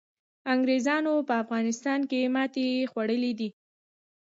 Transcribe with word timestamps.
انګریزانو 0.53 1.13
په 1.27 1.33
افغانستان 1.43 1.99
کي 2.09 2.19
ماتي 2.35 2.67
خوړلي 2.91 3.31
ده. 3.39 3.49